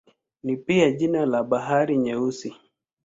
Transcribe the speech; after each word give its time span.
Ni 0.43 0.57
pia 0.57 0.91
jina 0.91 1.25
la 1.25 1.43
Bahari 1.43 1.97
Nyeusi. 1.97 2.55